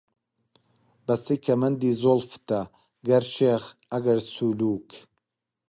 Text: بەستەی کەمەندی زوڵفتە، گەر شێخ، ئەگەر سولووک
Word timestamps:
بەستەی 1.05 1.39
کەمەندی 1.45 1.97
زوڵفتە، 2.01 2.61
گەر 3.07 3.23
شێخ، 3.35 3.63
ئەگەر 3.91 4.19
سولووک 4.33 4.89